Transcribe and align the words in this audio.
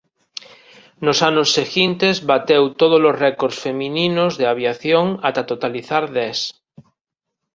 Nos 1.05 1.19
anos 1.29 1.47
seguintes 1.57 2.15
bateu 2.31 2.63
todos 2.81 3.01
os 3.09 3.15
récords 3.25 3.57
femininos 3.65 4.31
de 4.39 4.45
aviación 4.53 5.05
ata 5.27 5.41
totalizar 5.51 6.03
dez. 6.19 6.37